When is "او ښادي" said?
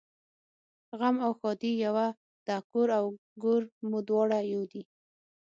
1.25-1.71